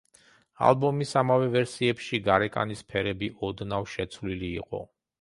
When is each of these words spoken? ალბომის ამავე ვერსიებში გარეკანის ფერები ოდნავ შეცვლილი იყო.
ალბომის 0.69 1.11
ამავე 1.21 1.51
ვერსიებში 1.57 2.21
გარეკანის 2.31 2.83
ფერები 2.95 3.33
ოდნავ 3.51 3.89
შეცვლილი 3.97 4.53
იყო. 4.61 4.87